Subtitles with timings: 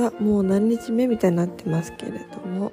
[0.00, 2.72] さもう何日目みたいになってますけれども。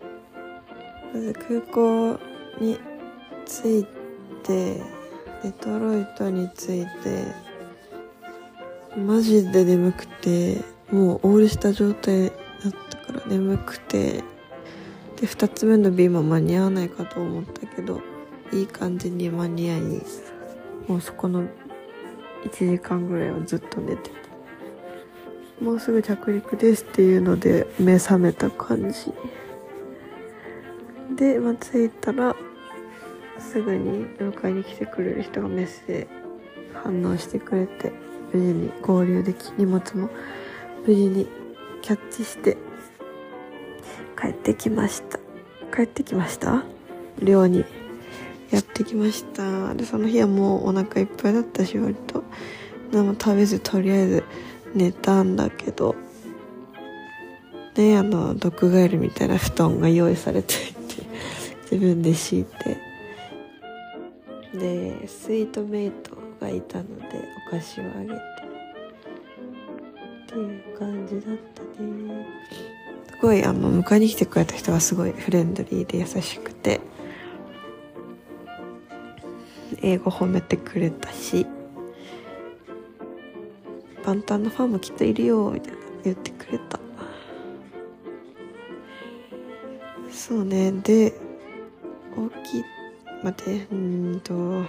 [1.14, 2.20] まず空港
[2.60, 2.78] に
[3.46, 3.86] 着い
[4.44, 4.82] て
[5.42, 7.24] デトロイトに着いて
[8.98, 10.62] マジで眠くて
[10.92, 12.34] もうオールした状態だっ
[12.90, 14.24] たから眠くて
[15.16, 18.02] で2つ目の便も間に合わないかと思ったけど
[18.54, 19.82] いい感じに間に合い
[20.88, 21.44] もうそこの
[22.44, 24.27] 1時間ぐらいはずっと寝てた。
[25.62, 29.12] もうすぐ着陸ですっていうので目覚めた感じ。
[31.16, 32.36] で、まあ、着いたら
[33.40, 36.08] すぐに迎えに来てくれる人がメッセージ
[36.74, 37.92] 反応してくれて
[38.34, 40.10] 無事に合流でき荷物も
[40.86, 41.28] 無事に
[41.82, 42.58] キャッチして
[44.20, 45.20] 帰ってきました。
[45.76, 46.64] 帰ってきました？
[47.22, 47.66] 寮に
[48.52, 49.74] やってきました。
[49.74, 52.24] でその日はもうお腹いっぱいだったし割と
[52.92, 54.24] 何も食べずとりあえず
[54.74, 55.96] 寝たんだけど
[57.76, 61.04] ねあの毒ガエルみたいな布団が用意されていて
[61.72, 62.78] 自分で敷いて。
[64.54, 67.04] でスイートメイトがいたので
[67.48, 68.16] お菓子をあげて。
[68.16, 68.20] っ
[70.30, 72.26] ていう感じだったね。
[73.12, 76.80] すごいあの迎えに来てくれた人がすごいフレンドリーで優しくて
[79.82, 81.46] 英語褒めてくれたし。
[84.08, 86.80] パンタンのファンもきっといるよみたいな言ってくれた。
[90.10, 90.72] そうね。
[90.72, 91.14] で
[92.16, 92.64] 大きい
[93.22, 94.64] 待ってうんと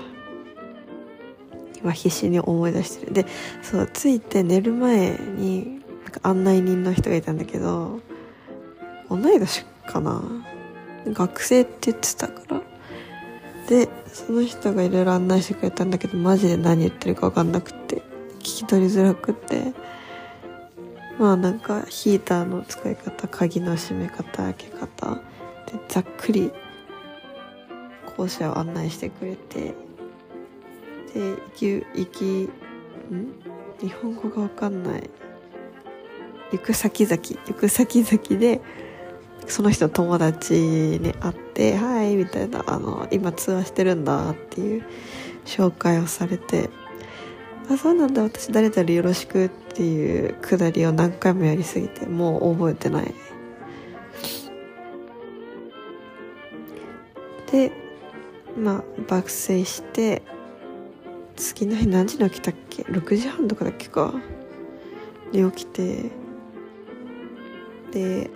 [1.80, 3.12] 今必死に思い出してる。
[3.12, 3.26] で
[3.62, 8.00] そう着いて寝る前になんか案内人の人がいたんだけど
[9.08, 10.20] 同い年かな？
[11.06, 12.60] 学生って言ってたから。
[13.68, 17.77] でその人がいろいろ案内してくれたんだけどマジで何言ってるか分かんなくて。
[18.38, 19.72] 聞き取りづらくって。
[21.18, 25.20] まあなんかヒーターの使い方鍵の閉め方開け方で
[25.88, 26.52] ざっくり
[28.16, 29.74] 校舎を案内してくれて
[31.12, 32.24] で行き行き
[33.12, 33.32] ん？
[33.80, 35.10] 日本語が分かんない。
[36.52, 38.60] 行く先々行く先々で
[39.48, 44.84] その人友達に会って「はい」みたいなあの「今通話してるんだ」っていう
[45.44, 46.70] 紹介をされて
[47.70, 48.22] 「あそうなんだ。
[48.22, 53.14] 私誰々よろしく」っていうくだりを何回もやりすぎてもう覚えてない。
[57.50, 57.72] で
[58.56, 60.22] まあ爆睡して
[61.36, 64.14] 次の日何時に起きたっけ？6時半とかだっけか。
[65.30, 66.10] に起きて
[67.92, 68.30] で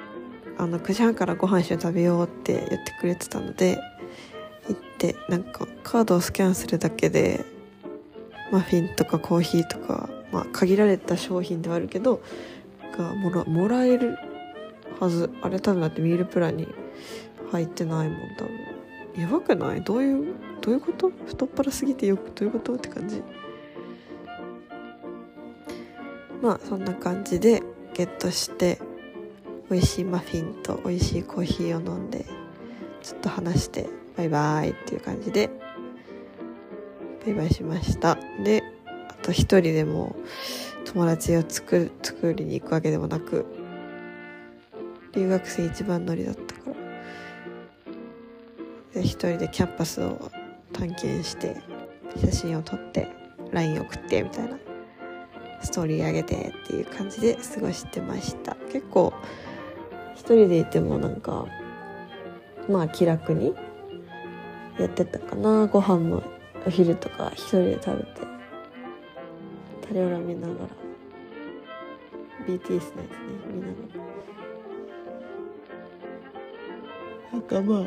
[0.58, 3.78] あの9時半からご飯一緒に食べようって言ってくれてたので
[4.68, 7.46] 行ってなんかカードをスキャンするだけで
[8.52, 12.22] マフィンとかコーヒーとか、まあ、限られた商品ではあるけど
[12.96, 14.16] がもらもらえる
[15.00, 15.30] はず。
[15.42, 16.68] あれ多分だってミールプランに
[17.50, 19.22] 入ってないもん多分。
[19.22, 19.82] やばくない？
[19.82, 21.10] どういうどういうこと？
[21.26, 23.22] 太っ腹すぎてよくどういうことって感じ。
[26.42, 27.62] まあそんな感じで
[27.94, 28.78] ゲットして
[29.70, 32.26] 美味しいマフィンと美味しいコーヒーを飲んで
[33.02, 35.50] ちょっと話してバイバイっていう感じで
[37.24, 38.18] バイバイしました。
[38.44, 38.62] で
[39.08, 40.16] あと一人でも
[40.84, 43.46] 友達を作作りに行くわけでもなく
[45.12, 46.76] 留学生一番乗りだったから。
[48.94, 50.30] で一人でキャンパスを
[50.72, 51.56] 探検して
[52.16, 53.08] 写真を撮って
[53.52, 54.58] LINE 送ってみたいな。
[55.64, 58.56] ストーリー上げてっていう感じで過ごしてました。
[58.72, 59.14] 結構
[60.16, 61.46] 一人でいてもなんか
[62.68, 63.54] まあ気楽に
[64.76, 65.68] やってたかな。
[65.68, 66.24] ご飯も
[66.66, 68.10] お昼とか一人で食べて
[69.88, 70.60] タレオラ見ながら
[72.46, 72.98] BTS のやつね
[73.52, 74.02] 見ながら。
[77.32, 77.84] なんかまあ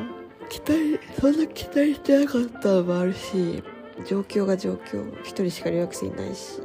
[0.49, 3.63] 期待そんな期待してなかったのもあるし
[4.05, 6.59] 状況が状況一人しか留学生いないし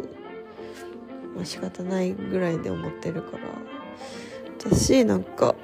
[1.34, 3.44] まあ仕方ないぐらいで思ってるから。
[4.58, 5.54] 私なんか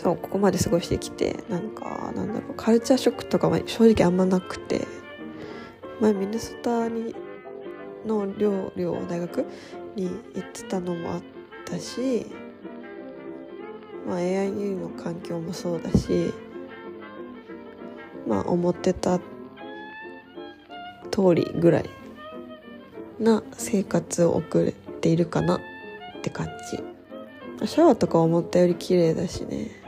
[0.00, 4.86] そうここまで過ごしてきてなんかなんだろうカルチャーショックとかは正直あんまなくて
[6.00, 7.14] 前ミネソタに
[8.06, 9.44] の寮寮大学
[9.94, 11.22] に行ってたのもあっ
[11.66, 12.24] たし、
[14.06, 16.32] まあ、AIU の環境もそうだし
[18.26, 19.18] まあ思ってた
[21.10, 21.90] 通りぐらい
[23.18, 25.60] な生活を送れているかなっ
[26.22, 27.66] て感じ。
[27.66, 29.79] シャワーとか思ったより綺麗だしね。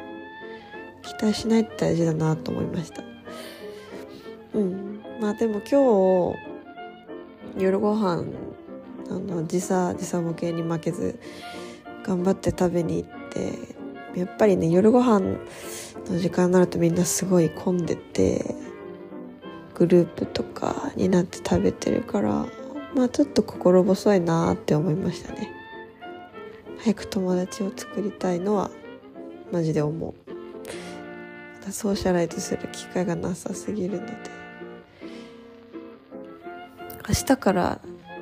[1.02, 3.02] 期待しないって大事だなと思いました。
[4.54, 5.00] うん。
[5.20, 6.34] まあでも今
[7.56, 8.24] 日夜ご飯
[9.10, 11.18] あの時差時差ボケに負けず
[12.04, 13.28] 頑張って食べに行っ
[14.14, 15.20] てやっぱりね夜ご飯
[16.08, 18.54] の時間になるとみんなすごい混んでて
[19.74, 22.46] グループとかになって食べてるから
[22.94, 25.50] まあちょっと心細いなって思いましたね。
[26.78, 28.70] 早く友達を作りたいのは
[29.52, 30.21] マジで思う。
[31.64, 34.42] たソーシャライズする機会がなさすぎるので。
[37.08, 37.80] 明日から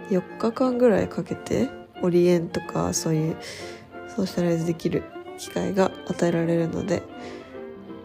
[0.08, 1.68] 4日間ぐらいかけて
[2.02, 3.36] オリエンとかそういう
[4.08, 5.04] ソーシャライズできる
[5.38, 7.02] 機会が与えられるので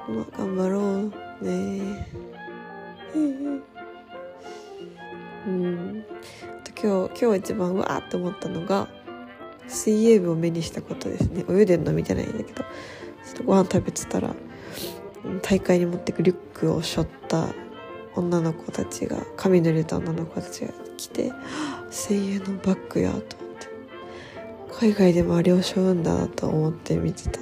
[0.07, 1.11] まあ頑張ろう
[1.41, 2.07] ね。
[5.47, 6.05] うん。
[6.81, 8.89] 今日今日一番わーって思ったのが
[9.67, 11.45] 水泳部を目にしたことですね。
[11.49, 12.65] 泳いでるの見てないんだけどちょ
[13.31, 14.35] っとご飯食べてたら
[15.42, 17.48] 大会に持ってくリュックを背負った
[18.16, 21.31] 女の子たちが髪濡れた女の子たちが来て
[21.89, 23.36] 水泳のバッグやと思って。
[24.80, 27.39] 海外でもあれを背負うんだと思って見てた。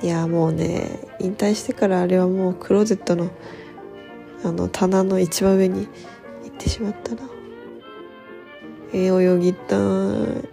[0.00, 3.30] いやもうね引退してからあれはもうクローゼットの
[4.44, 5.88] あの棚の一番上に
[6.44, 7.28] 行ってしまったな。
[8.92, 10.48] えー、泳ぎたい。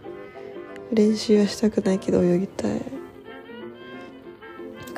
[0.91, 2.94] 練習はしたくないけど泳ぎたい。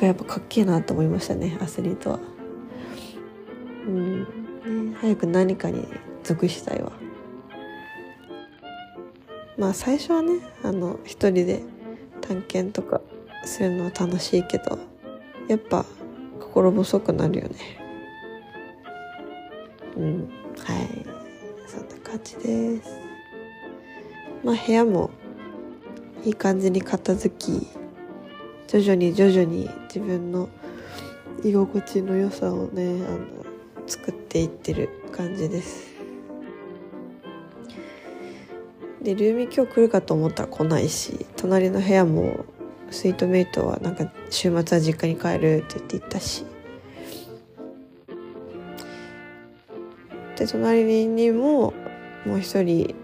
[0.06, 2.20] やっぱかっけえなと思いましたねアスリートは。
[3.86, 4.20] うん
[4.90, 5.86] ね早く何かに
[6.22, 6.92] 属したいわ。
[9.56, 11.62] まあ最初はねあの一人で
[12.20, 13.00] 探検とか
[13.44, 14.78] するのは楽しいけど
[15.48, 15.84] やっぱ
[16.40, 17.56] 心細くなるよね。
[19.96, 20.88] うんはい。
[21.66, 22.90] そんな感じです。
[24.44, 25.10] まあ部屋も
[26.24, 27.66] いい感じに片付き
[28.66, 30.48] 徐々に徐々に自分の
[31.42, 33.26] 居心地の良さをねあの
[33.86, 35.88] 作っていってる感じです。
[39.02, 42.44] でルーミー今日来るかと思ったら来ないし隣の部屋も
[42.90, 46.44] スイートメイトはなんか週末は実家に帰るって言って行ったし。
[50.36, 51.74] で隣にも
[52.24, 52.94] もう一人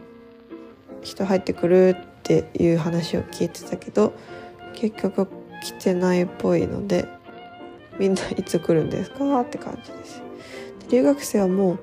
[1.03, 4.13] 人入ってくるっていう話を聞いてたけど
[4.75, 5.29] 結局
[5.65, 7.09] 来てないっぽいので
[7.99, 9.41] みんないつ来るんですか？
[9.41, 10.23] って感じです。
[10.91, 11.79] 留学生はもう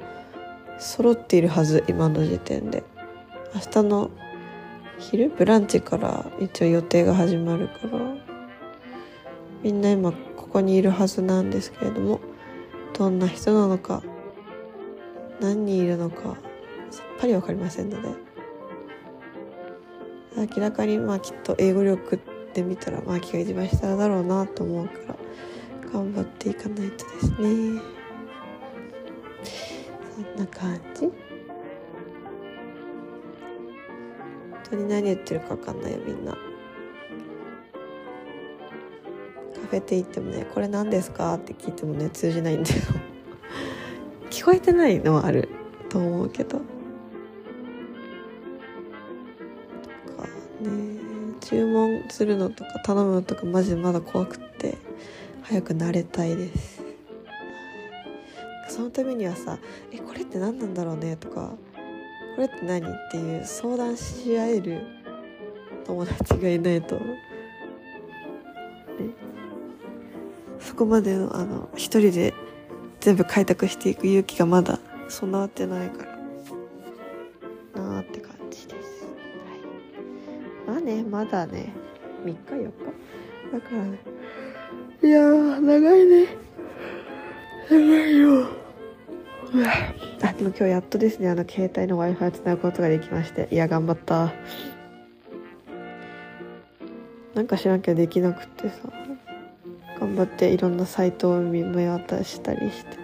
[0.77, 2.83] 揃っているはず今の時点で。
[3.55, 4.11] 明日の
[4.99, 7.99] 昼ブランチから一応予定が始まるから
[9.63, 12.21] みんな今ここにいるはずなんですけれども
[12.93, 14.03] どんな人なのか
[15.41, 16.37] 何人いるのか
[16.91, 18.09] さっぱり分かりませんので。
[20.37, 22.19] 明らかにまあきっと英語力
[22.51, 25.15] ってみたらマーキが一番下だろうなと思うから
[25.93, 27.81] 頑張っていかないとですね。
[30.15, 31.01] そんな感じ。
[31.01, 31.13] 本
[34.69, 36.31] 当に何言ってるか分かんないよみんな。
[36.33, 36.37] カ
[39.69, 42.81] フェって言ってもね「これ何ですか?」って聞いてもね通じないんだよ。
[44.29, 45.47] 聞こえてないのはある
[45.87, 46.59] と思うけど。
[51.51, 54.77] 注文するのとか頼むのとかマジでまだ怖くって
[55.41, 56.81] 早く慣れたいです。
[58.69, 59.59] そのためにはさ
[59.91, 61.51] 「えこれって何なんだろうね」とか
[62.37, 64.81] 「これって何?」っていう相談し合える
[65.85, 67.01] 友達がいないと、ね、
[70.57, 72.33] そこまでのあの一人で
[73.01, 76.10] 全部開拓していく勇気がまだ備わってないから。
[80.81, 81.73] ねまだね。
[82.23, 82.71] 3日4日？
[83.51, 83.99] だからね
[85.03, 86.27] いやー長いね。
[87.69, 88.47] 長いよ。
[90.23, 93.47] あでも今日やっとですねあの携帯の w i f i つなぐことができまして。
[93.51, 94.31] いや頑張った。
[97.33, 98.75] なんか知らんけどできなくってさ。
[99.99, 102.97] 頑張っていろんなサイトを見渡したりして。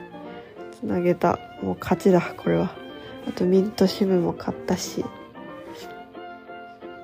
[0.79, 1.39] つなげた。
[1.61, 2.75] もう勝ちだこれは。
[3.27, 5.03] あとミントシムも買ったし。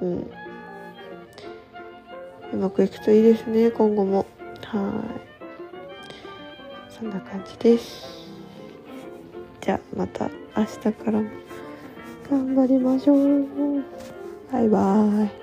[0.02, 0.32] うん
[2.54, 4.26] うまくいくといいですね今後も。
[4.64, 5.04] は
[6.90, 6.94] い。
[6.94, 8.06] そんな感じです。
[9.60, 11.30] じゃあまた明日からも
[12.30, 13.48] 頑張りましょう。
[14.52, 15.43] バイバーイ。